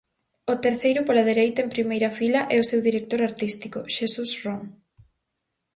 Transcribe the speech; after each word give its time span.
O 0.53 0.55
terceiro 0.65 1.01
pola 1.07 1.27
dereita 1.31 1.59
en 1.65 1.69
primeira 1.75 2.09
fila 2.19 2.41
é 2.55 2.57
o 2.59 2.67
seu 2.69 2.79
director 2.87 3.19
artístico, 3.29 3.79
Xesús 3.95 4.31
Ron. 4.43 4.61